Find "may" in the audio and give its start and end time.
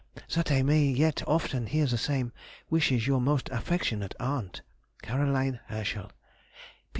0.63-0.85